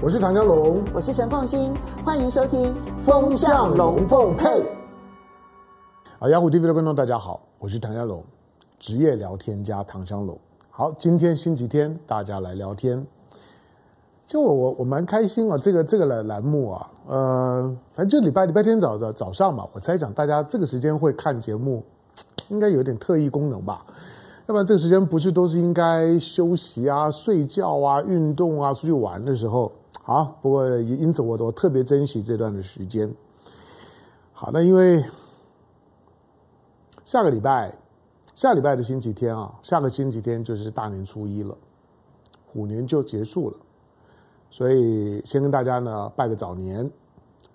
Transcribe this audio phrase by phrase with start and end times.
[0.00, 2.72] 我是唐江龙，我是陈凤新，欢迎收听
[3.04, 4.46] 《风向龙凤配》。
[6.20, 8.22] 啊，雅虎 TV 的观众大家好，我是唐湘龙，
[8.78, 10.38] 职业聊天家唐香龙。
[10.70, 13.04] 好，今天星期天，大家来聊天。
[14.24, 21.82] 就我我我蛮开心啊，这个这个栏栏目啊，呃，反正就礼拜礼拜天早早早上嘛，我猜想大家这个时间会看节目，
[22.50, 23.84] 应该有点特异功能吧。
[24.46, 29.72] 要不然这个时间不是都是应该休息啊、睡觉啊、运动啊、出去玩的时候？
[30.02, 33.14] 好，不过也因此我我特别珍惜这段的时间。
[34.32, 35.04] 好，那因为
[37.04, 37.74] 下个礼拜，
[38.34, 41.56] 下礼拜的星期天啊，下个星期天就是大年初一了，
[42.46, 43.56] 虎年就结束了，
[44.50, 46.90] 所以先跟大家呢拜个早年。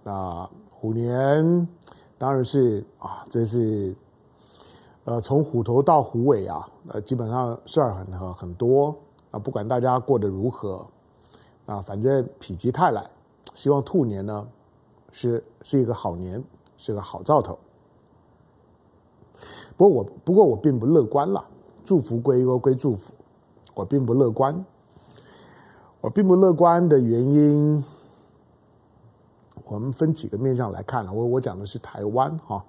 [0.03, 1.67] 那虎年
[2.17, 3.95] 当然是啊，这是。
[5.05, 8.95] 呃，从虎头到虎尾啊，呃，基本上事儿很很多
[9.31, 9.37] 啊。
[9.37, 10.87] 不管大家过得如何
[11.65, 13.09] 啊，反正否极泰来，
[13.55, 14.47] 希望兔年呢
[15.11, 16.43] 是是一个好年，
[16.77, 17.57] 是个好兆头。
[19.75, 21.43] 不过我不过我并不乐观了，
[21.83, 23.13] 祝福归归归祝福，
[23.73, 24.63] 我并不乐观。
[26.01, 27.81] 我并不乐观的原因，
[29.63, 31.13] 我们分几个面向来看了。
[31.13, 32.61] 我我讲的是台湾哈。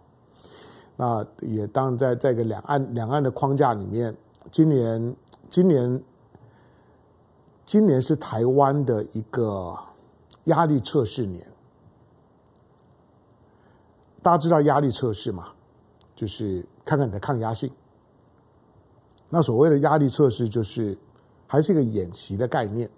[0.96, 4.16] 那也当然在在一个两岸两岸的框架里面，
[4.52, 5.16] 今年
[5.50, 6.00] 今年
[7.66, 9.76] 今年是台湾的一个
[10.44, 11.46] 压力测试年。
[14.22, 15.48] 大家知道压力测试吗？
[16.14, 17.70] 就是看看你的抗压性。
[19.28, 20.96] 那所谓的压力测试，就是
[21.46, 22.88] 还是一个演习的概念，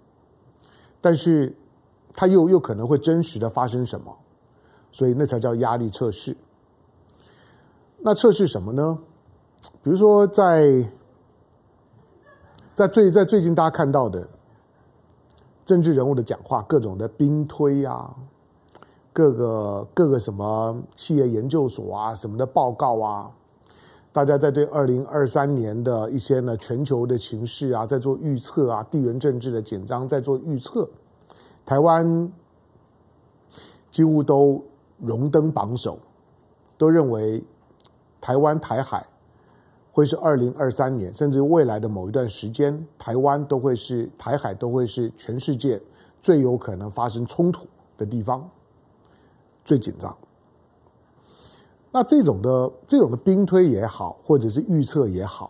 [1.01, 1.55] 但是
[2.13, 4.15] 它又又可能会真实的发生什么，
[4.91, 6.37] 所以那才叫压力测试。
[7.99, 8.99] 那测试什么呢？
[9.81, 10.69] 比如说在，
[12.75, 14.29] 在在最在最近大家看到的
[15.67, 18.15] 政治人物的讲话，各种的兵推啊，
[19.11, 23.29] 各个各个什么企业研究所啊，什么的报告啊，
[24.13, 30.89] 大家在对二零二三年的一些呢全球的情势啊，在做预测啊，地缘政治的紧张在做预测，
[31.65, 32.31] 台湾
[33.91, 34.63] 几乎都
[34.97, 35.99] 荣登榜首，
[36.77, 37.43] 都认为。
[38.19, 39.05] 台湾台海
[39.97, 45.81] 会是二零二三年，甚至未来的某一段时间，台湾都会是台海都会是全世界
[46.21, 47.65] 最有可能发生冲突
[47.97, 48.47] 的地方，
[49.65, 50.15] 最紧张。
[51.91, 55.49] 那这种的这种的兵推也好，或者是预测也好，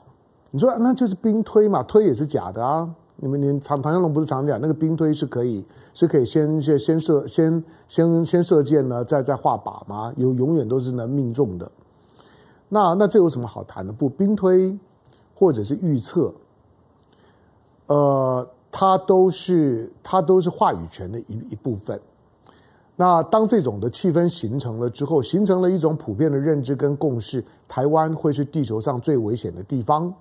[0.52, 1.84] 你说那就是兵推嘛？
[1.84, 2.90] 推也是假的啊！
[3.18, 10.14] 你们连唐唐湘龙不是常讲那个兵推是可以是可以先先先射先先先射箭呢，再再画靶吗？
[10.16, 11.70] 有永远都是能命中的。
[12.70, 13.94] 那那这有什么好谈的？
[13.94, 14.78] 不，兵推
[15.34, 16.34] 或者是预测，
[17.86, 22.00] 呃，它都是它都是话语权的一一部分。
[22.96, 30.14] 那当这种的气氛形成了之后，形成了一种普遍的认知跟共识，台湾会是地球上最危险的地方。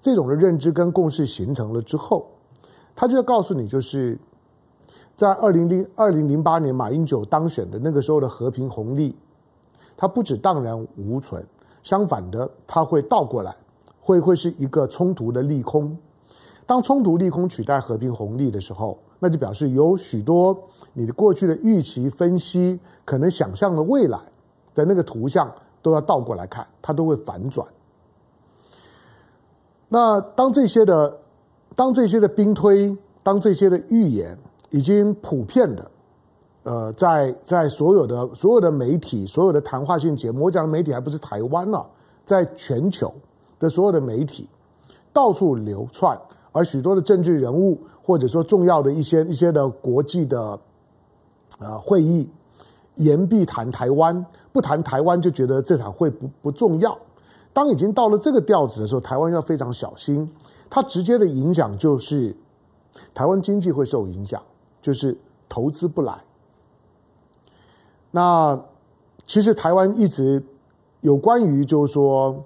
[0.00, 2.26] 这种的认知跟共识形成了之后，
[2.94, 4.16] 他就要告诉你，就是
[5.16, 9.16] 在二零零二零零八年马英九当选的那个时候的和平红利，
[9.96, 11.44] 它不止荡然无存。
[11.88, 13.56] 相反的，它会倒过来，
[13.98, 15.96] 会会是一个冲突的利空。
[16.66, 20.54] 当冲突利空取代和平红利的时候，那就表示有许多
[20.92, 24.18] 你的过去的预期分析，可能想象的未来
[24.74, 25.50] 的那个图像，
[25.80, 27.66] 都要倒过来看，它都会反转。
[29.88, 31.20] 那当这些的，
[31.74, 34.36] 当这些的兵推，当这些的预言
[34.68, 35.90] 已经普遍的。
[36.68, 41.82] 呃，在在所有的所有的媒体、所有的谈话性节目，我讲的媒体还不是台湾呢，
[42.26, 43.10] 在全球
[43.58, 44.46] 的所有的媒体
[45.10, 46.20] 到处流窜，
[46.52, 50.60] 而许多的政治人物或者说重要的一些一些的国际的
[51.58, 52.28] 呃会议，
[52.96, 56.94] 言必谈台湾，不谈台湾就觉得这场会不不重要。
[57.54, 60.30] 当已经到了这个调子的时候，台湾要非常小心，
[60.68, 62.36] 它直接的影响就是
[63.14, 64.42] 台湾经济会受影响，
[64.82, 65.16] 就是
[65.48, 66.12] 投资不来。
[68.10, 68.58] 那
[69.24, 70.42] 其实台湾一直
[71.00, 72.42] 有关于就是说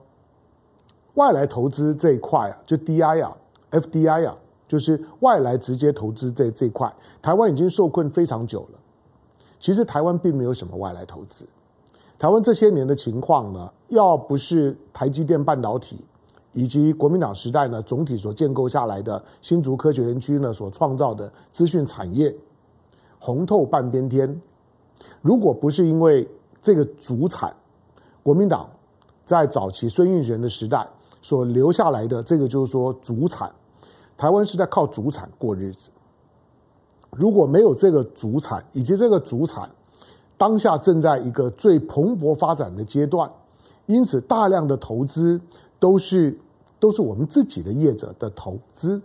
[1.14, 3.36] 外来投资这一块啊，就 DI 啊
[3.70, 4.36] ，FDI 啊，
[4.66, 8.78] 就是外来直接投资这这块，台湾已经受困非常久了。
[9.60, 11.46] 其实台湾并没有什么外来投资，
[12.18, 16.04] 台湾这些年的情况呢，要不是台积电半导体
[16.52, 22.34] 以及国民党时代呢总体所建构下来的新竹科学园区呢所创造的资讯产业
[23.20, 24.40] 红透半边天。
[25.20, 26.28] 如果不是因为
[26.62, 27.54] 这个祖产，
[28.22, 28.68] 国民党
[29.24, 30.86] 在早期孙运璇的时代
[31.20, 33.50] 所留下来的这个，就是说祖产，
[34.16, 35.90] 台湾是在靠祖产过日子，
[37.10, 39.70] 如果没有这个主产，以及这个主产
[40.36, 43.30] 当下正在一个最蓬勃发展的阶段，
[43.86, 45.40] 因此大量的投资
[45.78, 46.36] 都是
[46.80, 49.00] 都是我们自己的业者的投资。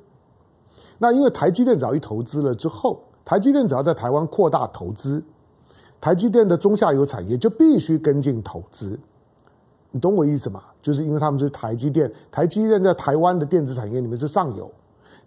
[0.98, 5.24] 那因为台积电只要一投资了之后，台积电只要在台湾扩大投资，
[6.00, 8.98] 台积电的中下游产业就必须跟进投资。
[9.92, 10.62] 你懂我意思吗？
[10.82, 14.70] 就是因为他们是台积电，台积电在台湾的电子产业里面是上游。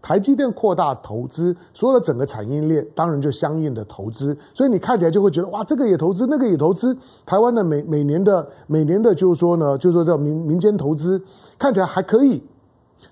[0.02, 6.96] 台积电扩大投资，所有的整个产业链当然就相应的投资，所以你看起来就会觉得哇，这个也投资，那个也投资。
[7.26, 11.22] 台湾的每每年的每年的，就是说呢，就是说这民民间投资
[11.58, 12.42] 看起来还可以，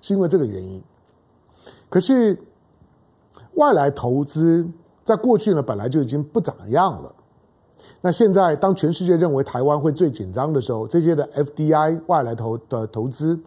[0.00, 0.82] 是因为这个原因。
[1.90, 2.38] 可是
[3.55, 4.66] 外来投资
[5.05, 7.12] 在过去呢，本来就已经不怎么样了。
[8.00, 13.38] 那现在当全世界认为台湾会最紧张的时候，这些的 FDI 外来投的投资，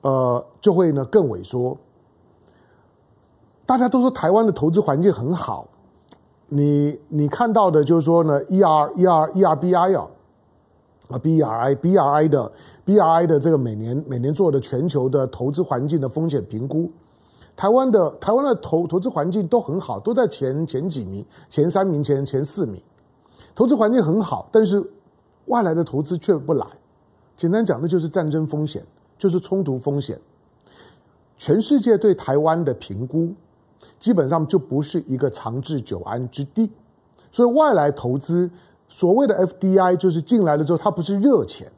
[0.00, 1.76] 呃，就会呢更萎缩。
[3.66, 5.66] 大家都说台湾的投资环境很好，
[6.48, 10.06] 你你看到的就是说呢，E R E R E R B I 啊，
[11.08, 12.52] 啊 B R I B R I 的
[12.84, 16.88] B R I 的这个每年每年做的全球的投资环境的风险评估，
[17.56, 22.80] 台湾的台湾的投投资环境都很好，都在前前几名、前三名、前前四名，
[23.56, 24.88] 投资环境很好，但是
[25.46, 26.64] 外来的投资却不来。
[27.36, 28.86] 简单讲的就是战争风险，
[29.18, 30.16] 就是冲突风险。
[31.36, 33.34] 全世界对台湾的评估。
[33.98, 36.70] 基本上就不是一个长治久安之地，
[37.30, 38.50] 所以外来投资
[38.88, 41.70] 所谓的 FDI 就是进来了之后，它不是热钱，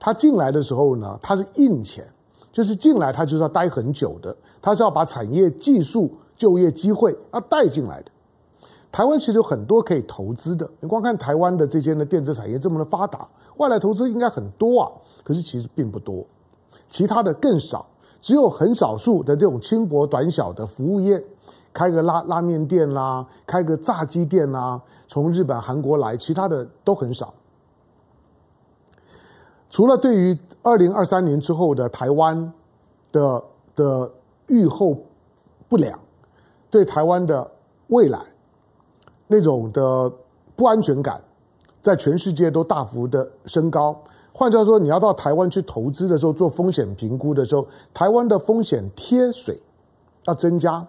[0.00, 2.04] 它进来的时候呢，它是硬钱，
[2.52, 8.10] 就是进来它就是要待很久的，它是要把产业技术、就业机会要带进来的。
[8.94, 13.26] 台湾其实有很多可以投资的，你光看台湾的这些呢电子产业这么的发达，
[13.56, 14.88] 外来投资应该很多啊，
[15.24, 16.24] 可是其实并不多，
[16.88, 17.84] 其他的更少，
[18.20, 21.20] 只有很少数的这种轻薄短小的服务业。
[21.72, 27.34] 开个拉拉面店啦，开个炸鸡店啦，从日本、韩国来，其他的都很少。
[29.68, 32.52] 除了对于二零二三年之后的台湾
[33.10, 33.42] 的
[33.74, 34.08] 的
[34.46, 34.96] 预后
[35.68, 35.98] 不良，
[36.70, 37.50] 对台湾的
[37.88, 38.20] 未来
[39.26, 40.10] 那种的
[40.56, 41.20] 不安全感，
[41.80, 43.96] 在全世界都大幅的升高。
[44.32, 49.62] 换句话说，你要到台湾去投资的时候，做风险评估的时候，台湾的风险贴水
[50.26, 50.84] 要增加。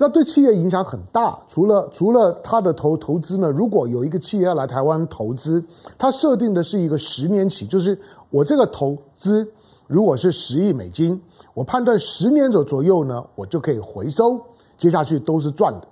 [0.00, 5.62] 那对企业影响很大，除了除了他的投投资呢，如果有一个企业要来台湾投资，
[5.98, 7.98] 他设定的是一个十年期，就是
[8.30, 9.46] 我这个投资
[9.86, 11.20] 如果是十亿美金，
[11.52, 14.40] 我判断十年左左右呢，我就可以回收，
[14.76, 15.88] 接下去都是赚的。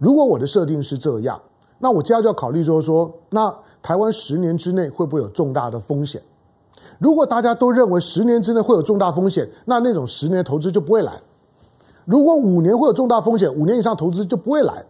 [0.00, 1.38] 如果我的设定是这样，
[1.78, 6.20] 那我接下来就要考虑说说，那台湾十年之内会不会有重大的风险？
[6.98, 11.20] 如果大家都认为十年之内会有重大风险，那那种十年投资就不会来。
[12.06, 14.84] 如果五年会有重大风险，五年以上投资就不会来。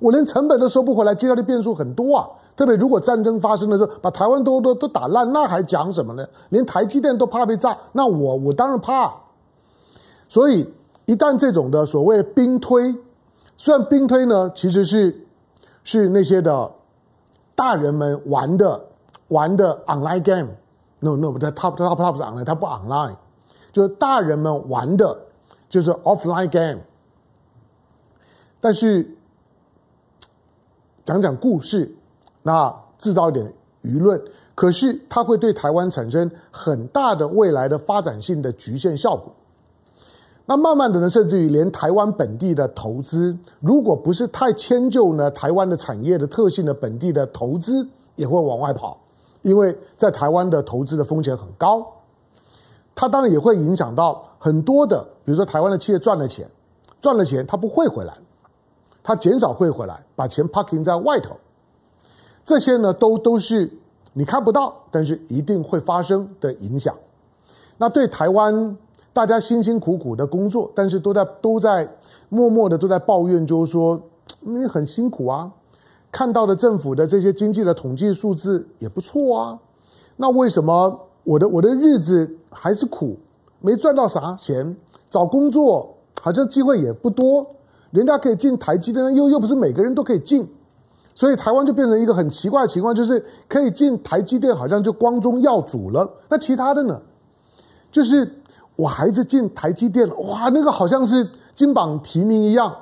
[0.00, 2.28] 我连成本都收不回来，接下来的变数很多啊。
[2.56, 6.26] 特别如果战争发生的时候，把台湾都都都打烂，那还讲什么呢？
[6.48, 9.14] 连台积电都怕被炸，那我我当然怕。
[10.28, 10.68] 所以
[11.06, 12.94] 一旦这种的所谓兵推，
[13.60, 15.26] 虽然兵推呢其实是
[15.84, 16.72] 是那些的
[17.54, 18.80] 大人们玩的
[19.28, 23.16] 玩的 online game，no no 不对，他他他不是 online，他不 online，
[23.70, 25.14] 就是大人们玩的。
[25.68, 26.80] 就是 offline game，
[28.60, 29.08] 但是
[31.04, 31.94] 讲讲故事，
[32.42, 34.20] 那制造一点舆论，
[34.56, 39.32] 可是它会对台湾产生很大的未来的发展性的局限效果。
[40.50, 48.98] 那慢慢的呢，甚至于连台湾本地的投资，如果不是太迁就呢台湾的产业的特性的本地的投资，也会往外跑，
[49.42, 51.86] 因为在台湾的投资的风险很高。
[52.96, 56.50] 它当然也会影响到很多的，比如说台湾的企业赚了钱，
[57.00, 58.12] 赚了钱它不汇回来，
[59.04, 61.36] 它减少汇回来，把钱 parking 在外头，
[62.44, 63.70] 这些呢都都是
[64.14, 66.92] 你看不到，但是一定会发生的影响。
[67.78, 68.76] 那对台湾
[69.12, 71.88] 大家辛辛苦苦的工作，但是都在都在
[72.28, 74.00] 默默的都在抱怨，就是说
[74.46, 75.50] 因为很辛苦啊，
[76.12, 79.58] 看到的政府的这些经济的统计数字也不错啊，
[80.16, 81.00] 那为什么？
[81.22, 83.18] 我的我的日子还是苦，
[83.60, 84.74] 没赚到啥钱，
[85.10, 87.46] 找工作好像机会也不多，
[87.90, 90.48] 人家可以进台积电，又又不是每个人都可以进，
[91.14, 96.10] 所以台湾就变成一个很奇怪的情况，就是可以进台积电，好像就光宗耀祖了。
[96.28, 96.98] 那其他的呢？
[97.92, 98.24] 就是
[98.80, 102.74] 我孩子进台积电了，哇，那个好像是金榜题名一样，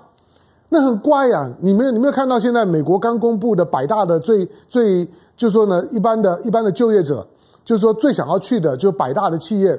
[0.69, 1.50] 那很怪呀、啊。
[1.61, 5.05] 你没有你没有看到现在美国刚公布的百大的最最，
[5.37, 7.26] 就是说呢，一般的一般的就业者。
[7.64, 9.78] 就是说，最想要去的，就是百大的企业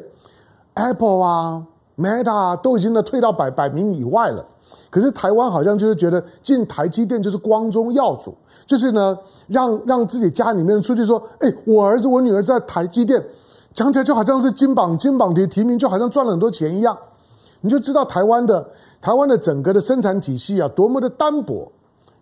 [0.76, 1.64] ，Apple 啊、
[1.98, 4.46] Meta 啊，都已经呢退到百百名以外了。
[4.92, 8.36] 可是台湾好像就是觉得进台积电就是光宗耀祖，
[8.68, 13.20] 就是呢让让自己家里面出去说，哎，我儿子我女儿在台积电，
[13.80, 16.98] 讲起来就好像是金榜金榜题提名，就好像赚了很多钱一样。
[17.62, 18.70] 你就知道台湾的
[19.00, 21.72] 台湾的整个的生产体系啊多么的单薄，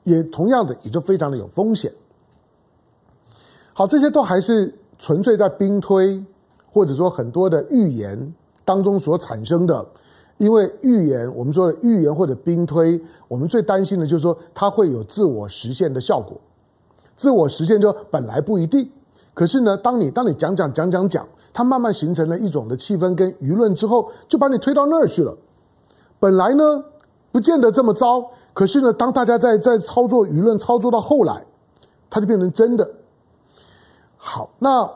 [0.04, 1.92] 也同样的也就非常的有风险。
[3.74, 6.24] 好，这些都还是纯粹在兵推，
[6.72, 9.84] 或者说很多的预言当中所产生的。
[10.38, 16.40] 因为预言，我们说的预言或者兵推，我们最担心的就是说它会有自我实现的效果。
[17.16, 18.88] 自我实现就本来不一定，
[19.34, 25.36] 可是呢，当你当你讲讲讲讲讲，它慢慢形成了一种的气氛跟舆论之后，就把你推到那儿去了。
[26.20, 26.86] 本来呢，
[27.32, 28.24] 不见得这么糟，
[28.54, 31.44] 可是呢，当大家在在操作舆论，操作到后来，
[32.12, 32.88] 它就变成真的。
[34.18, 34.88] 好，那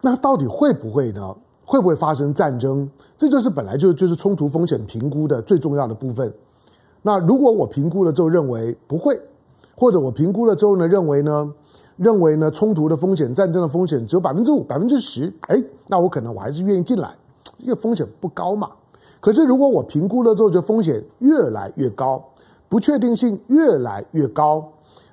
[0.00, 1.36] 那到底会不会呢？
[1.66, 2.90] 会不会发生战争？
[3.18, 6.32] 这就是本来就就是冲突风险评估的最重要的部分。
[7.02, 9.20] 那如果我评估了之后认为不会，
[9.76, 11.52] 或者我评估了之后呢认为呢
[12.00, 17.14] 认为呢冲突的风险、战争的风险只有百分之五、百分之十，哎，那我可能我还是愿意进来，
[17.58, 18.70] 这个风险不高嘛。
[19.20, 22.24] 可是如果我评估了之后，就风险越来越高，
[22.70, 24.66] 不确定性越来越高，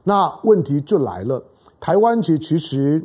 [0.03, 1.43] 那问题就来了。
[1.79, 3.03] 台湾其实其实。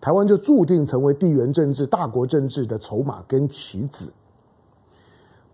[0.00, 4.12] 台湾就注定成为地缘政治、大国政治的筹码跟棋子。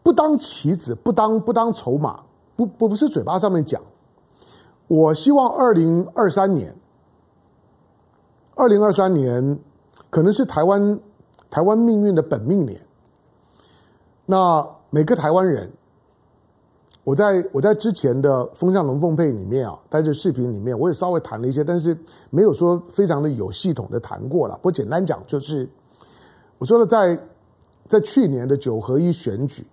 [0.03, 2.21] 不当棋子，不当不当筹码，
[2.57, 3.81] 不不不是嘴巴上面讲。
[4.87, 6.75] 我希望二零二三年，
[8.59, 9.59] 二零二三年
[10.11, 10.99] 可能是台湾
[11.49, 12.81] 台湾命运的本命年。
[14.27, 15.71] 那每个台湾人。
[17.05, 21.97] 我在我在之前的《风向龙凤配》里面啊，在这视频里面，我也稍微谈了一些，但是
[22.29, 24.59] 没有说非常的有系统的谈过了。
[24.61, 25.67] 不简单讲，就是
[26.59, 27.19] 我说了，在
[27.87, 29.67] 在去年的九合一选举，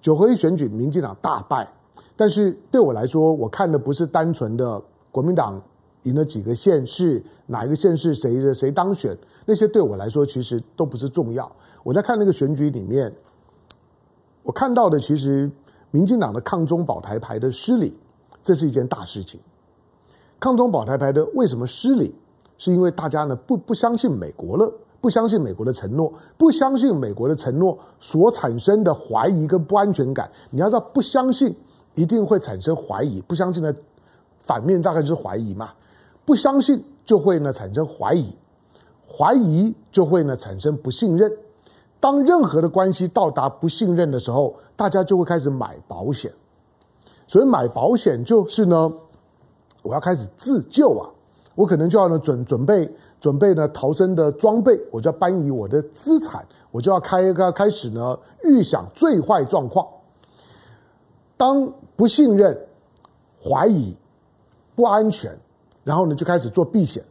[0.00, 1.70] 九合一选举，民进党大败，
[2.16, 4.80] 但是对我来说，我看的不是单纯的
[5.12, 5.60] 国民党
[6.02, 9.16] 赢了几个县市，哪一个县市谁的谁当选，
[9.46, 11.50] 那些对我来说其实都不是重要。
[11.82, 13.12] 我在看那个选举里面，
[14.42, 15.50] 我看到的其实。
[15.92, 17.92] 民进党的抗中保台牌的失礼，
[18.40, 19.40] 这是一件大事情。
[20.38, 22.14] 抗中保台牌的为什么失礼？
[22.56, 30.30] 是因为大家呢不不相信美国了，不相信美国的承诺，不相信美国的承诺所产生的怀疑跟不安全感。
[30.50, 31.52] 你要知道，不相信
[31.96, 33.74] 一定会产生怀疑，不相信的
[34.38, 35.70] 反面大概就是怀疑嘛。
[36.30, 38.32] 不相信就会呢产生怀疑，
[39.04, 41.28] 怀疑就会呢产生不信任。
[41.98, 46.32] 当任何的关系到达不信任的时候，大家就会开始买保险。
[47.26, 48.92] 所以买保险就是呢，
[49.82, 51.10] 我要开始自救啊！
[51.56, 52.88] 我可能就要呢准准备
[53.20, 59.84] 准备呢逃生的装备，我就要搬移我的资产，我就要开一个开始呢预想最坏状况。
[61.36, 62.56] 当不信任、
[63.42, 63.96] 怀疑、
[64.76, 65.36] 不安全，
[65.84, 67.02] 然后呢就开始做避险。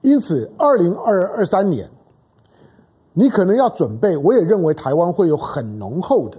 [0.00, 1.88] 因此，二零二二三年。
[3.14, 6.38] 你可能要准备，我也认为台湾会有很浓厚的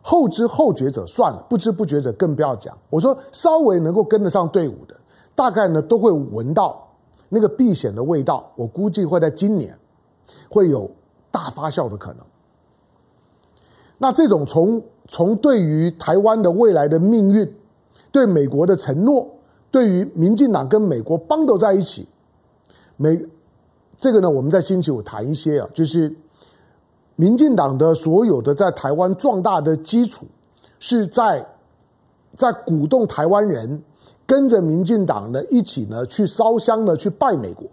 [0.00, 2.78] 后知后觉者算了，不知不觉者更不要讲。
[2.88, 4.94] 我说稍微能够跟得上队伍的，
[5.34, 6.86] 大概呢都会闻到
[7.28, 8.48] 那个避险的味道。
[8.54, 9.76] 我估计会在今年
[10.48, 10.88] 会有
[11.32, 12.24] 大发酵的可能。
[13.98, 17.52] 那这种从从对于台湾的未来的命运，
[18.12, 19.28] 对美国的承诺，
[19.70, 22.06] 对于民进党跟美国绑斗在一起，
[22.96, 23.20] 美。
[23.98, 26.14] 这个呢，我们在星期五谈一些啊，就是
[27.14, 30.26] 民进党的所有的在台湾壮大的基础，
[30.78, 31.46] 是在
[32.34, 33.82] 在鼓动台湾人
[34.26, 37.66] 跟着民进党呢一起呢去烧香呢去拜美国，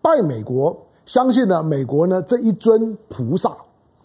[0.00, 3.56] 拜美国，相信呢美国呢这一尊菩萨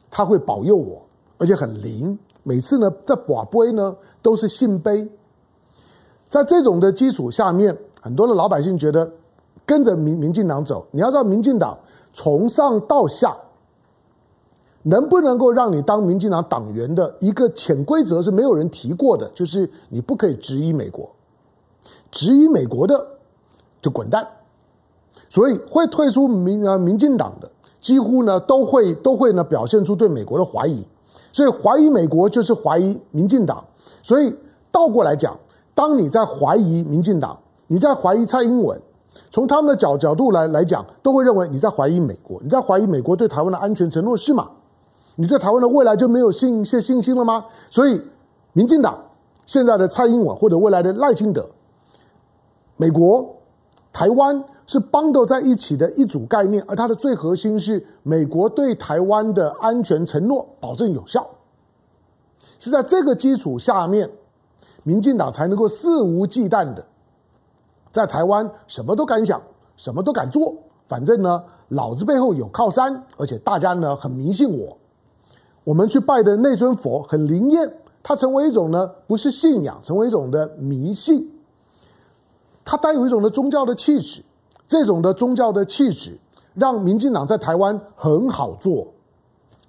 [0.10, 1.00] 他会保佑我，
[1.38, 5.08] 而且很灵，每次呢在跋杯呢都是信杯，
[6.30, 9.12] 在这种的基础下面，很多的老百姓觉得。
[9.66, 11.78] 跟着民民进党走，你要知道，民进党
[12.12, 13.38] 从上到下，
[14.82, 21.08] 能不能够让你当民进党党员的一个潜规则是没有人提过的，就是你不可以质疑美国，
[22.10, 23.00] 质疑美国的
[23.80, 24.28] 就滚蛋。
[25.30, 27.48] 所以会退出民呃民进党的，
[27.80, 30.84] 几乎呢都会都会呢表现出对美国的怀疑，
[31.32, 33.64] 所以怀疑美国就是怀疑民进党。
[34.02, 34.36] 所以
[34.72, 35.38] 倒过来讲，
[35.80, 38.78] 当你在怀疑民进党，你在怀疑蔡英文。
[39.32, 44.50] 从他们的角角度来来讲，都会认为你在怀疑美国，你在怀疑美国对台湾的安全承诺是吗？
[45.16, 47.46] 你对台湾的未来就没有信些信心了吗？
[47.70, 48.02] 所以，
[48.52, 49.00] 民进党
[49.46, 51.48] 现在的蔡英文或者未来的赖清德，
[52.76, 53.38] 美国、
[53.94, 61.26] 台湾是绑斗在一起的一组概念，而它的最核心是美国对台湾的安全承诺保证有效。
[62.58, 64.10] 是在这个基础下面，
[64.90, 66.84] 民进党才能够肆无忌惮的
[67.92, 69.40] 在台湾什么都敢想，
[69.76, 70.52] 什么都敢做。
[70.88, 74.76] 反正呢，老子背后有靠山，而且大家呢很迷信我。
[75.64, 81.32] 我们去拜的那尊佛很灵验，它成为一种呢不是信仰，成为一种的迷信。
[82.66, 84.24] 它带有一种的宗教的气质，
[84.68, 86.18] 这种的宗教的气质
[86.56, 88.88] 让民进党在台湾很好做。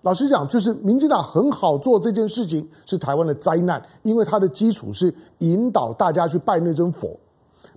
[0.03, 7.19] 老实讲，就是民进党很好做这件事情是台湾的灾难，因为它的基础是引导大家去拜那尊佛。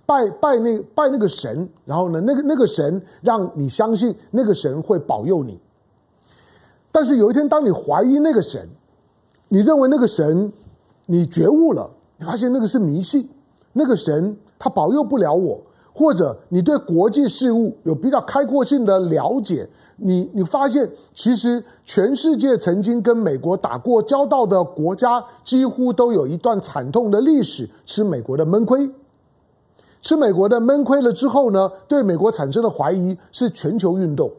[0.06, 5.58] 拜拜那拜那个神，然后呢，那个那个神让你相信那个神会保佑你。
[6.92, 8.68] 但是有一天，当你怀疑那个神，
[9.48, 10.52] 你认为那个神，
[11.06, 13.28] 你觉悟了，你发现那个是迷信，
[13.72, 15.62] 那个神他保佑不了我，
[15.94, 28.92] 或者你对国际事务有比较开阔性的了解，你你发现其实全世界曾经跟美国打过交道的国家，几乎都有一段惨痛的历史，吃美国的闷亏。
[30.02, 34.32] 吃美国的闷亏了之后呢，对美国产生的怀疑是全球运动，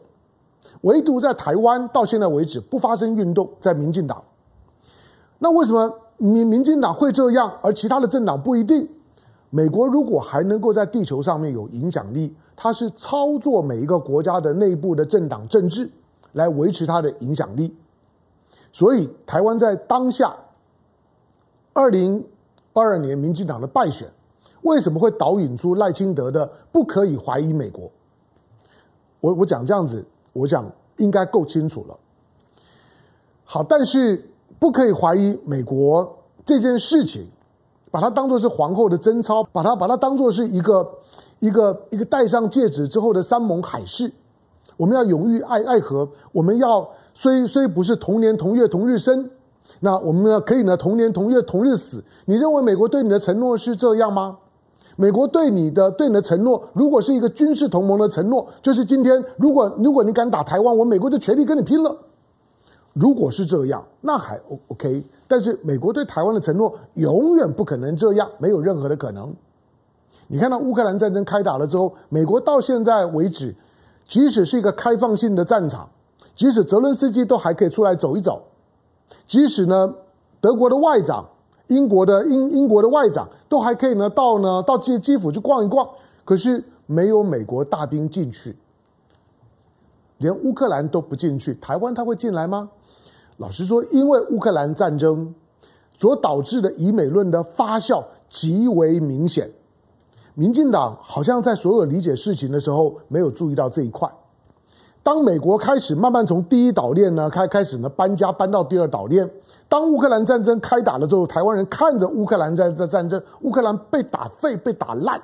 [0.81, 4.21] 唯独在台湾到现在为止不发生运动，在民进党。
[5.39, 8.87] 那为什么民民进党会这样，而其他的政党不一定？
[9.55, 15.89] 美国如果还能够在地球上面有影响力，它是操作每一个国家的内部的政党政治
[16.33, 17.73] 来维持它的影响力。
[18.73, 20.35] 所以台湾在当下
[21.71, 22.21] 二零
[22.73, 24.05] 二二年民进党的败选。
[24.63, 27.89] 为什么会导引出赖清德的不可以怀疑美国？
[29.21, 31.97] 我我讲这样子，我讲应该够清楚了。
[33.45, 37.25] 好，但是不可以怀疑美国这件事情，
[37.95, 40.85] 把它当作是皇后的贞操，把它把它当作是一个
[41.39, 44.11] 一个一个戴上戒指之后的山盟海誓。
[44.75, 49.29] 我们要永浴爱爱河，我们要虽虽不是同年同月同日生，
[49.79, 52.03] 那我们呢可以呢同年同月同日死。
[52.25, 54.39] 你认为美国对你的承诺是这样吗？
[54.97, 61.95] 美国对你的对你的承诺，如果是一个军事同盟的承诺，就是今天如果如果你敢打台湾，我美国就全力跟你拼了。
[62.91, 65.01] 如果是这样，那还 O OK。
[65.27, 69.33] 但是美国对台湾的承诺永远不可能这样，没有任何的可能。
[70.27, 73.53] 你看到乌克兰战争开打了之后，美国到现在为止，
[74.07, 75.89] 即使是一个开放性的战场，
[76.35, 78.41] 即使泽伦斯基都还可以出来走一走，
[79.27, 79.93] 即使呢
[80.41, 81.25] 德国的外长。
[81.67, 85.89] 英国的英英国的外长都还可以呢，到呢到基基辅去逛一逛，
[86.23, 88.55] 可是没有美国大兵进去，
[90.19, 92.69] 连乌克兰都不进去，台湾他会进来吗？
[93.37, 95.33] 老实说，因为乌克兰战争
[95.99, 99.51] 所导致的以美论的发酵极为明显，
[100.33, 104.09] 民进党好像在所有理解事情的时候没有注意到这一块。
[105.03, 109.29] 当美国开始慢慢从第一岛链呢开开始呢搬家搬到第二岛链。
[109.67, 115.21] 当乌克兰战争开打了之后，台湾人看着乌克兰在这战争，乌克兰被打废、被打烂，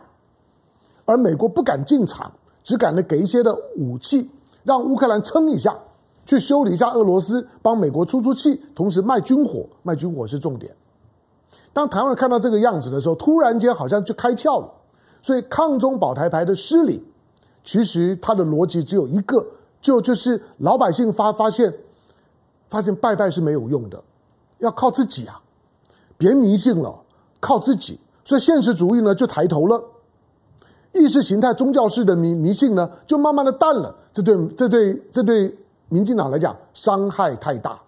[1.05, 2.31] 而美国不敢进场，
[2.63, 4.29] 只敢呢给一些的武器，
[4.63, 5.77] 让乌克兰撑一下，
[6.31, 10.73] 去修理一下俄罗斯，帮美国出出气，同时卖军火，卖军火是重点。
[11.73, 14.71] 当台湾看到这个样子的时候，突然间好像就开窍了。
[15.21, 17.03] 所以抗中保台牌的失灵，
[17.65, 19.45] 其实它的逻辑只有一个，
[19.81, 21.73] 就就是老百姓发发现，
[22.69, 24.01] 发现拜拜是没有用的。
[24.59, 25.37] 要靠自己啊，
[26.17, 26.97] 别迷信了，
[27.41, 27.99] 靠自己。
[28.23, 29.83] 所以现实主义呢就抬头了，
[30.93, 33.93] 意识形态宗教式的迷迷信呢就慢慢的淡了。
[34.13, 35.57] 这对这对这对
[35.91, 37.79] 民进党来讲伤害太大。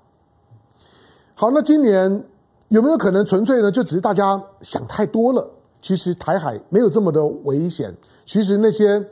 [1.34, 2.24] 好，那今年
[2.68, 5.50] 有没有可能纯粹呢就只是大家想太多了？
[5.82, 9.04] 其实台海没有这么的危险，其实那些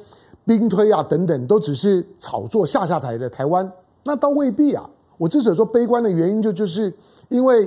[0.46, 3.72] 兵推啊等等都只是炒作下下台的台湾，
[4.04, 4.88] 那倒未必啊。
[5.18, 6.94] 我之所以说悲观的原因就就是。
[7.32, 7.66] 因为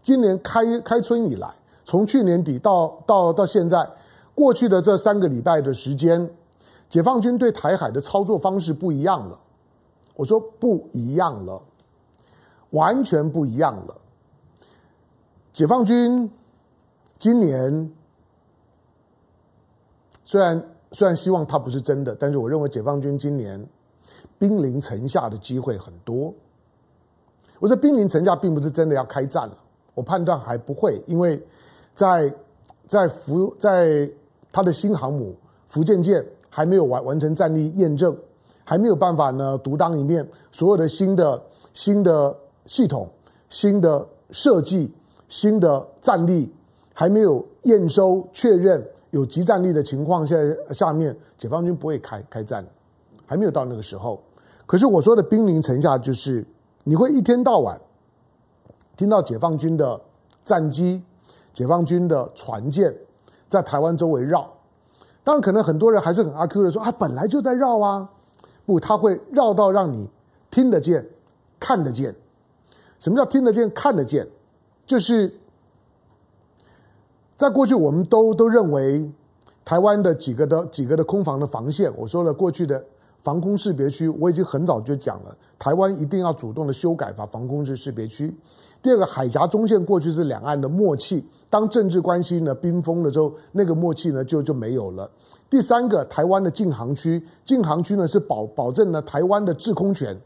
[0.00, 1.52] 今年开开春以来，
[1.84, 3.84] 从去年底到到到现在，
[4.32, 6.30] 过去的这三个礼拜的时间，
[6.90, 9.40] 解放军对台海的操作方式不一样了。
[10.16, 11.62] 我说不一样了，
[12.70, 13.96] 完全不一样了。
[15.52, 16.30] 解放军
[17.18, 17.90] 今年
[20.24, 23.64] 虽然虽然希望它不是真的，但是我认为解放军今年
[24.38, 26.34] 兵临城下的机会很多。
[27.60, 29.56] 我说兵临城下并不是真的要开战了，
[29.94, 31.40] 我判断还不会，因为
[31.94, 32.34] 在
[32.88, 34.10] 在福在
[34.52, 35.34] 他的新航母
[35.68, 38.14] 福建舰还没有完完成战力验证，
[38.64, 42.36] 还没有办法呢独当一面，所有的新的新的
[42.66, 43.08] 系统、
[43.48, 44.92] 新的设计、
[45.28, 46.52] 新的战力
[46.92, 50.36] 还没有验收确认有集战力的情况下
[50.72, 52.62] 下面，解放军不会开开战，
[53.24, 54.20] 还没有到那个时候。
[54.66, 56.44] 可是我说的兵临城下就是。
[56.82, 57.78] 你会一天到晚
[58.96, 60.00] 听到解放军的
[60.46, 61.00] 战机、
[61.52, 62.92] 解放军的船舰
[63.46, 64.50] 在台湾周围绕。
[65.30, 68.08] 当然，可能很多人还是很阿 Q 的说：“啊，本来就在绕啊！”
[68.66, 70.10] 不，他会绕到让你
[70.50, 71.06] 听得见、
[71.60, 72.12] 看得见。
[72.98, 74.26] 什么叫听得见、看得见？
[74.84, 75.32] 就是
[77.36, 79.08] 在过去，我们都都认为
[79.64, 82.84] 台湾的几个的几个的空防的防线，我说了过去的
[83.20, 88.34] 防空识别区，我已经很早就讲了，台湾一定要主动的修改把防空识识别区。
[88.82, 91.24] 第二个，海峡中线过去是两岸的默契。
[91.50, 95.10] 当政治关系呢冰封了之后，那个默契呢就就没有了。
[95.50, 100.16] 第三个，台湾的禁航区，禁航区呢是保保证了台湾的制空权、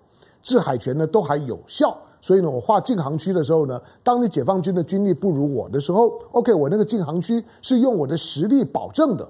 [0.43, 1.97] 制海权呢都还有效。
[2.21, 9.27] 所以呢，我划禁航区的时候呢，当你解放军的军力不如我的时候，OK，我那个禁航区是用我的实力保证的。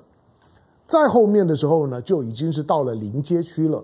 [0.87, 3.83] 再后面的时候呢，就已经是到了临街区了。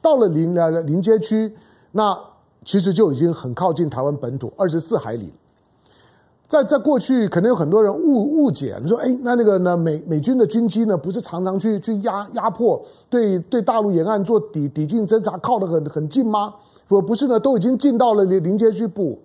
[0.00, 1.52] 到了临来了临街区，
[1.92, 2.18] 那
[2.64, 5.32] 其实就已经很靠近台湾本土二十四海里。
[6.50, 9.76] 在在过去，可能有很多人误误解，你说，哎，那那个呢？
[9.76, 16.52] 美美军的军机呢，不是常常去去压压迫，对对大陆沿岸做抵抵近侦察，靠得很很近吗？
[16.88, 19.16] 不不是呢，都已经进到了临临街区部。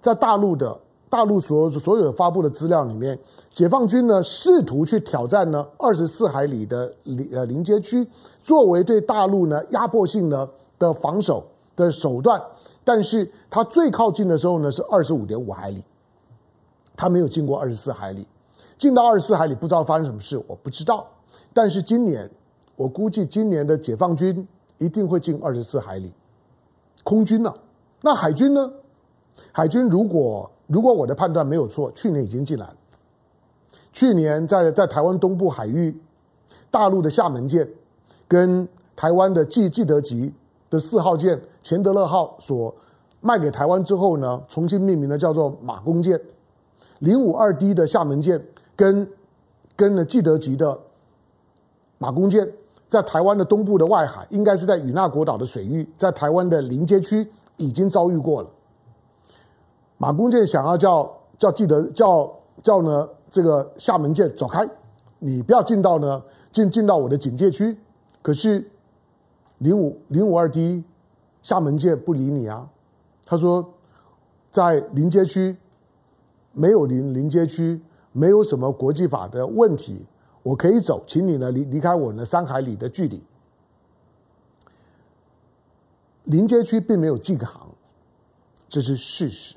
[0.00, 0.74] 在大陆的
[1.10, 3.18] 大陆所所有发布的资料里面，
[3.52, 8.08] 解放军呢试图去挑战呢二十四海里的临呃临街区，
[8.42, 10.48] 作为对大陆呢压迫性的
[10.78, 11.44] 的防守
[11.76, 12.40] 的手段，
[12.82, 15.84] 但是它最靠近的时候呢是二十五点五海里。
[16.96, 18.26] 他没有进过二十四海里，
[18.78, 21.06] 进到二十四海里不知道发生什么事，我不知道。
[21.52, 22.28] 但是今年，
[22.74, 24.46] 我估计今年的解放军
[24.78, 26.12] 一定会进二十四海里。
[27.04, 27.54] 空军呢？
[28.02, 28.72] 那海军呢？
[29.52, 32.76] 海军如果如果我的判断没有错，去年已经进来了。
[33.92, 35.96] 去年在在台湾东部海域，
[36.70, 37.66] 大陆的厦门舰
[38.28, 40.32] 跟台湾的记记得级
[40.68, 42.74] 的四号舰钱德勒号所
[43.20, 46.20] 卖给台湾之后呢，重新命名的叫做马公舰。
[47.00, 48.42] 零五二 D 的厦门舰
[48.74, 49.08] 跟
[49.76, 50.78] 跟了记得级的
[51.98, 52.50] 马公舰，
[52.88, 58.48] 在台湾的东部的外海，应该是在与那国岛的水域，在台湾的临街区已经遭遇过了。
[59.98, 62.32] 马公舰想要叫叫记得叫
[62.62, 64.66] 叫呢这个厦门舰走开，
[65.18, 67.76] 你不要进到呢进进到我的警戒区。
[68.22, 68.66] 可是
[69.58, 70.82] 零五零五二 D
[71.42, 72.66] 厦门舰不理你啊，
[73.26, 73.74] 他说
[74.50, 75.54] 在临街区。
[76.58, 77.78] 没有临临街区，
[78.12, 80.00] 没有什么国际法的问题，
[80.42, 83.22] 我可以走，请你呢离离开我呢三海里的距离。
[86.24, 87.68] 临街区并没有禁航，
[88.70, 89.56] 这是事实。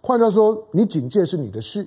[0.00, 1.86] 换句话说，你警戒是你的事，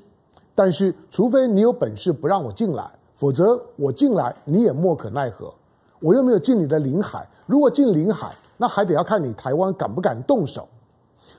[0.55, 5.53] 但是除非你有本事不让我进来，否则我进来你也莫可奈何。
[5.99, 10.65] 我又没有进你的领海，如果进领海，那还得要看你台湾敢不敢动手。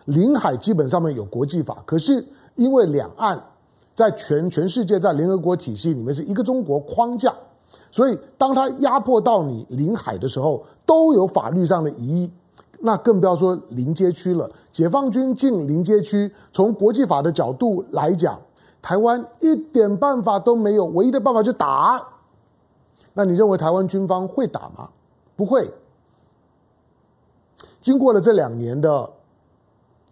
[0.05, 2.23] 领海基本上面有国际法，可是。
[2.57, 3.43] 因为两岸
[3.95, 7.35] 在全全世界在联合国体系里面是一个中国框架，
[7.91, 12.33] 所以当它压迫到你领海的时候，都有法律上的疑义。
[12.81, 14.51] 那更不要说临街区了。
[14.73, 18.39] 解放军进临街区，从国际法的角度来讲，
[18.83, 22.05] 台湾一点办法都没有，唯一的办法就打。
[23.15, 24.91] 那你认为台湾军方会打吗？
[25.35, 25.73] 不会。
[27.81, 29.11] 经过了这两年的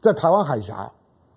[0.01, 0.91] 在台湾海峡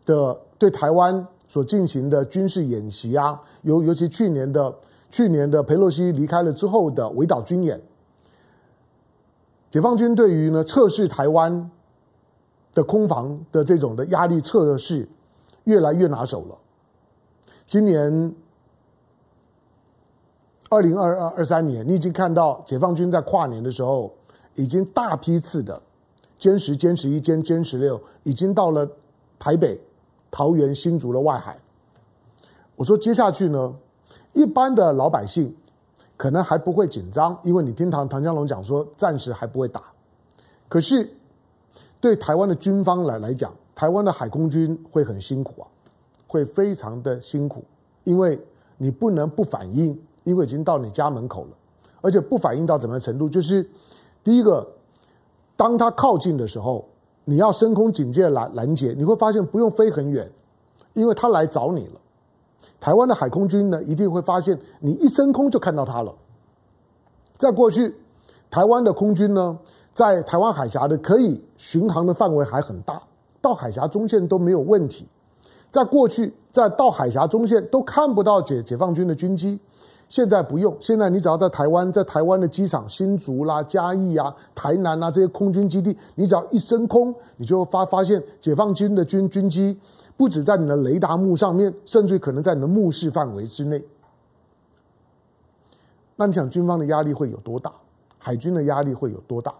[0.05, 0.37] 的。
[0.57, 4.73] 对台湾所进行的军事演习啊，尤尤其去年的
[5.11, 7.81] 去年的裴洛西离开了之后的围岛军演，
[9.69, 11.69] 解放军对于呢测试台湾
[12.73, 15.07] 的空防的这种的压力测试
[15.65, 16.57] 越来越拿手了。
[17.67, 18.33] 今年
[20.69, 24.13] 二零二二二三年，你已经看到解放军在跨年的时候，
[24.55, 25.81] 已经大批次的
[26.39, 28.89] 歼十、歼十一、歼歼十六已经到了
[29.37, 29.79] 台北。
[30.35, 31.57] 桃园新竹的外海，
[32.75, 33.73] 我说接下去呢，
[34.33, 35.55] 一般的老百姓
[36.17, 39.81] 可能还不会紧张，因为你听唐唐江龙讲说暂时还不会打。
[40.67, 41.09] 可是
[42.01, 45.67] 对台湾的军方来来讲，台湾的海空军会很辛苦啊，
[46.27, 47.63] 会非常的辛苦，
[48.03, 48.37] 因为
[48.77, 51.51] 你不能不反应，因为已经到你家门口了，
[52.01, 53.65] 而且不反应到怎么程度，就是
[54.21, 54.67] 第一个，
[55.55, 56.85] 当他靠近的时候。
[57.25, 60.31] 你要升空警戒拦拦截，你会发现不用飞很远，
[60.93, 61.99] 因为他来找你了。
[62.79, 66.13] 台湾的海空军呢，一定会发现你一升空就看到他了。
[67.35, 67.95] 在过去，
[68.49, 69.57] 台湾的空军呢，
[69.91, 73.01] 在台湾海峡的可以巡航的范围还很大，
[73.41, 75.07] 到海峡中线都没有问题。
[75.71, 79.59] 在过去，在到海峡中线都看不到解解放军的军机。
[80.15, 89.78] 现在不用，现在你只要在台湾，在台湾的机场新竹啦、嘉义啊、台南啊这些空军基地，你只要一升空，你就发发现解放军的军军机
[90.15, 93.84] 不止在你的雷达幕上面，甚至可能在你的目视范围之内。
[96.15, 97.69] 那你想军方的压力会有多大？
[98.17, 99.54] 海军的压力会有多大？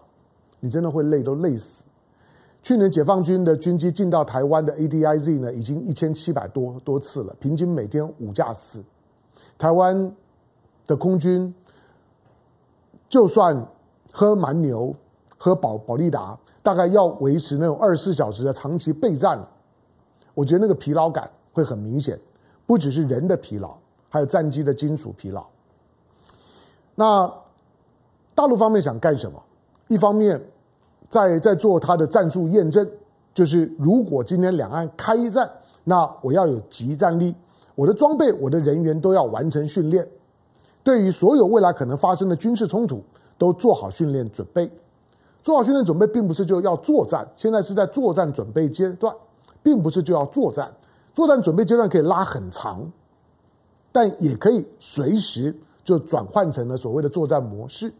[0.60, 1.84] 你真的会累都累死。
[2.62, 8.82] 去年解放军的军机进到台湾的 ADIZ 呢，已经一千七百多多次了，平均每天五架次。
[9.58, 10.10] 台湾
[10.86, 11.52] 的空军
[13.08, 13.66] 就算
[14.12, 14.94] 喝蛮牛、
[15.36, 19.38] 喝保保力达，大概要维持那种二十四小时的长期备战，
[20.34, 22.18] 我觉得那个疲劳感会很明显，
[22.66, 23.76] 不只是人的疲劳，
[24.08, 25.46] 还有战机的金属疲劳。
[26.94, 27.32] 那
[28.34, 29.42] 大陆方面想干什么？
[29.88, 30.42] 一方面
[31.08, 32.88] 在在做他的战术验证，
[33.32, 35.48] 就是如果今天两岸开战，
[35.84, 37.34] 那我要有即战力，
[37.74, 40.06] 我的装备、我的人员都要完成训练。
[40.86, 43.02] 对于所有未来可能发生的军事冲突，
[43.36, 44.70] 都做好训练准备。
[45.42, 49.12] 做好训练准备，并不是就要作战，现在是在作战准备阶段，
[49.64, 50.72] 并不是就要作战。
[51.12, 52.88] 作战准备阶段可以拉很长，
[53.90, 57.92] 但也可以随时就转换成了所谓的作战模式。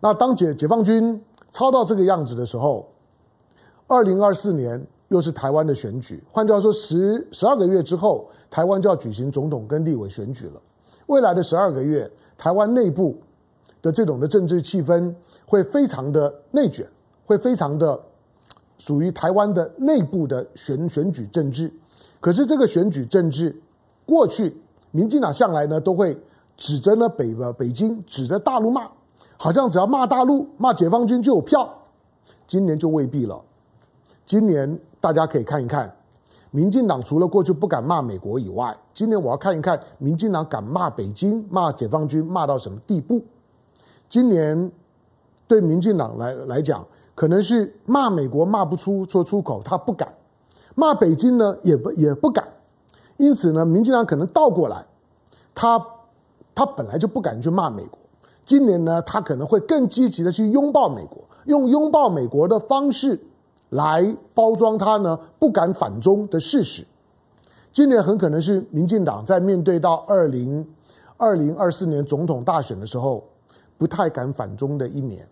[0.00, 1.18] 那当解解放军
[1.50, 2.86] 操到这个样子的时候，
[3.86, 10.60] 二零二四年又是台湾的选举，换句话说，十十二个月之后，台湾就要举行总统跟立委选举了。
[11.06, 13.16] 未来的十二个月，台湾内部
[13.82, 15.14] 的这种的政治气氛
[15.46, 16.86] 会非常的内卷，
[17.26, 18.00] 会非常的
[18.78, 21.72] 属于台湾的内部的选选举政治。
[22.20, 23.54] 可是这个选举政治，
[24.06, 24.56] 过去
[24.90, 26.18] 民进党向来呢都会
[26.56, 28.88] 指着呢北呃北京，指着大陆骂，
[29.36, 31.68] 好像只要骂大陆、骂解放军就有票。
[32.46, 33.42] 今年就未必了，
[34.24, 35.94] 今年大家可以看一看。
[36.54, 43.20] 民进党除了过去不敢骂美国以外，今年我要看一看民进党敢骂北京、骂解放军骂到什么地步。
[44.08, 44.70] 今年
[45.48, 46.86] 对民进党来来讲，
[47.16, 50.08] 可能是骂美国骂不出说出口，他不敢；
[50.76, 52.46] 骂北京呢，也不也不敢。
[53.16, 54.86] 因此呢，民进党可能倒过来，
[55.56, 55.84] 他
[56.54, 57.98] 他本来就不敢去骂美国，
[58.44, 63.18] 今年呢，他可能会更积极的去拥抱美国，用拥抱美国的方式。
[63.74, 66.86] 来包装他呢不敢反中的事实。
[67.72, 70.64] 今年很可能是民进党在面对到二零
[71.16, 73.24] 二零二四年总统大选的时候，
[73.76, 75.26] 不太敢反中的一年。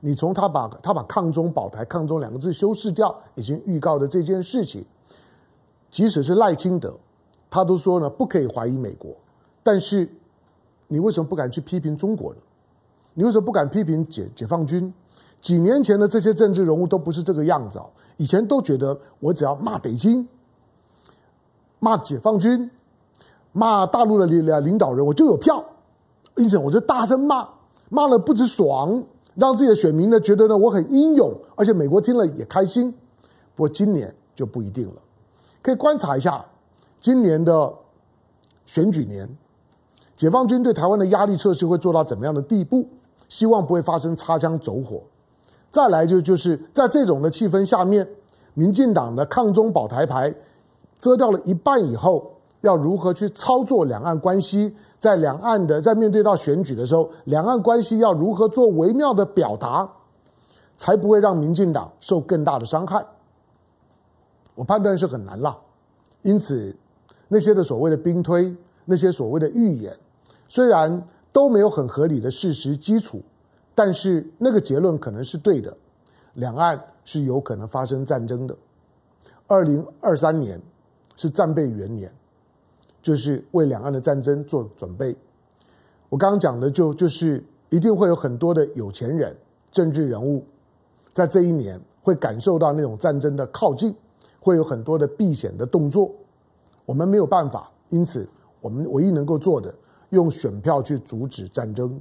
[0.00, 4.84] 你从他把他把抗中保台、抗中两个字修饰掉，已经预告的这件事情，
[5.88, 6.92] 即使是赖清德，
[7.48, 9.14] 他都说呢不可以怀疑美国。
[9.62, 10.08] 但是
[10.88, 12.40] 你为什么不敢去批评中国呢？
[13.14, 14.92] 你为什么不敢批评解解放军？
[15.44, 17.84] 几年前的这些政治人物都不是这个样子哦。
[18.16, 20.26] 以前都觉得我只要骂北京、
[21.78, 22.70] 骂解放军、
[23.52, 25.62] 骂大陆的领领导人，我就有票。
[26.36, 27.46] 因此，我就大声骂，
[27.90, 29.04] 骂了不止爽，
[29.34, 32.90] 让自己的选民呢觉得呢我很英勇，而且美国听了也开心。
[33.54, 34.94] 不过今年就不一定了，
[35.60, 36.42] 可以观察一下
[37.00, 37.70] 今年的
[38.64, 39.28] 选举年，
[40.16, 42.88] 解放军对台湾的压力测试会做到怎么样的地步？
[43.28, 45.02] 希望不会发生擦枪走火。
[45.74, 48.08] 再来就就是在这种的气氛下面，
[48.54, 50.32] 民进党的抗中保台牌
[51.00, 54.72] 遮掉了一半以后，要如何去操作两岸关系？
[55.00, 59.90] 在两岸的在面对到选举的时候，两岸关系要如何做微妙的表达，
[60.76, 63.04] 才不会让民进党受更大的伤害？
[64.54, 65.58] 我判断是很难了。
[66.22, 66.72] 因此，
[67.26, 69.92] 那些的所谓的兵推，那些所谓的预言，
[70.48, 73.20] 虽然都没有很合理的事实基础。
[73.74, 75.76] 但是那个结论可能是对的，
[76.34, 78.56] 两岸是有可能发生战争的。
[79.46, 80.60] 二零二三年
[81.16, 82.12] 是战备元年，
[83.02, 85.16] 就是为两岸的战争做准备。
[86.08, 89.36] 我刚刚讲的就就是一定会有很多的有钱人、
[89.72, 90.44] 政治人物，
[91.12, 93.94] 在这一年会感受到那种战争的靠近，
[94.38, 96.10] 会有很多的避险的动作。
[96.86, 98.28] 我们没有办法，因此
[98.60, 99.74] 我们唯一能够做的，
[100.10, 102.00] 用选票去阻止战争。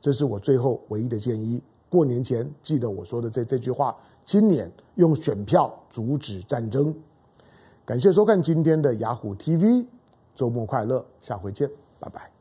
[0.00, 1.62] 这是我最后唯一的建议。
[1.88, 6.94] 过年前记得我说的这这句话：今年用选票阻止战争。
[7.84, 9.86] 感谢收看今天的雅虎 TV，
[10.34, 12.37] 周末快乐，下回见，拜拜。